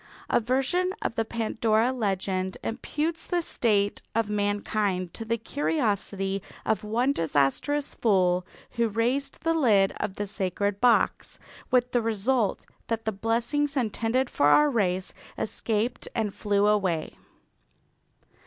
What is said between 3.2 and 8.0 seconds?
the state of mankind to the curiosity of one disastrous